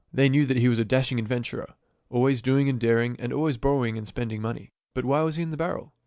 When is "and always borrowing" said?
3.19-3.99